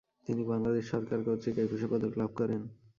[0.25, 2.61] তিনি বাংলাদেশ সরকার কর্তৃক একুশে পদক লাভ করেন।